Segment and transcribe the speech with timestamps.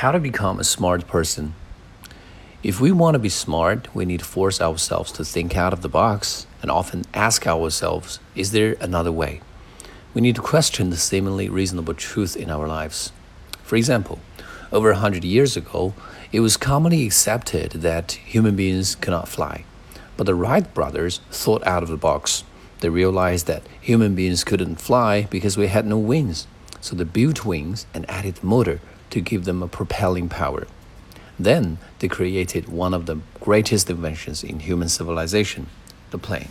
[0.00, 1.54] How to become a smart person.
[2.62, 5.82] If we want to be smart, we need to force ourselves to think out of
[5.82, 9.42] the box and often ask ourselves, is there another way?
[10.14, 13.12] We need to question the seemingly reasonable truth in our lives.
[13.62, 14.20] For example,
[14.72, 15.92] over a hundred years ago,
[16.32, 19.66] it was commonly accepted that human beings cannot fly.
[20.16, 22.42] But the Wright brothers thought out of the box.
[22.78, 26.46] They realized that human beings couldn't fly because we had no wings.
[26.80, 28.80] So they built wings and added a motor
[29.10, 30.66] to give them a propelling power.
[31.38, 35.66] Then they created one of the greatest inventions in human civilization
[36.10, 36.48] the plane.